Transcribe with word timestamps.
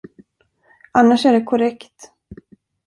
Annars 0.91 1.25
är 1.25 1.33
det 1.33 1.43
korrekt. 1.43 2.11